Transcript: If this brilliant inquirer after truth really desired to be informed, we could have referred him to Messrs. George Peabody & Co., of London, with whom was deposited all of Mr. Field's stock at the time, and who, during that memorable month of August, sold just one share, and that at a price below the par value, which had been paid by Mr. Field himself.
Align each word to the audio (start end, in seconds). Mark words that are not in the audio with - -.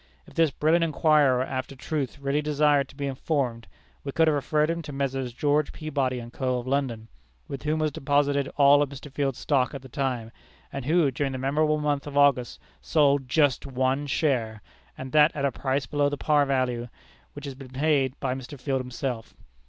If 0.25 0.33
this 0.33 0.49
brilliant 0.49 0.83
inquirer 0.83 1.43
after 1.45 1.75
truth 1.75 2.17
really 2.17 2.41
desired 2.41 2.89
to 2.89 2.95
be 2.95 3.05
informed, 3.05 3.67
we 4.03 4.11
could 4.11 4.27
have 4.27 4.33
referred 4.33 4.67
him 4.71 4.81
to 4.81 4.91
Messrs. 4.91 5.31
George 5.31 5.71
Peabody 5.71 6.27
& 6.29 6.31
Co., 6.33 6.57
of 6.57 6.65
London, 6.65 7.07
with 7.47 7.61
whom 7.61 7.77
was 7.77 7.91
deposited 7.91 8.47
all 8.57 8.81
of 8.81 8.89
Mr. 8.89 9.11
Field's 9.11 9.37
stock 9.37 9.75
at 9.75 9.83
the 9.83 9.87
time, 9.89 10.31
and 10.73 10.85
who, 10.85 11.11
during 11.11 11.33
that 11.33 11.37
memorable 11.37 11.77
month 11.79 12.07
of 12.07 12.17
August, 12.17 12.59
sold 12.81 13.29
just 13.29 13.67
one 13.67 14.07
share, 14.07 14.63
and 14.97 15.11
that 15.11 15.35
at 15.35 15.45
a 15.45 15.51
price 15.51 15.85
below 15.85 16.09
the 16.09 16.17
par 16.17 16.47
value, 16.47 16.87
which 17.33 17.45
had 17.45 17.59
been 17.59 17.69
paid 17.69 18.19
by 18.19 18.33
Mr. 18.33 18.59
Field 18.59 18.81
himself. 18.81 19.35